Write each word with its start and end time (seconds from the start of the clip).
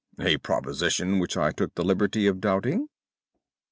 "A 0.19 0.37
proposition 0.37 1.19
which 1.19 1.37
I 1.37 1.51
took 1.51 1.75
the 1.75 1.83
liberty 1.83 2.25
of 2.25 2.41
doubting." 2.41 2.87